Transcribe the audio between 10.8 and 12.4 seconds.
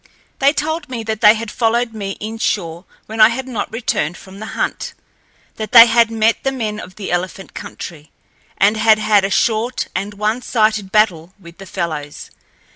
battle with the fellows.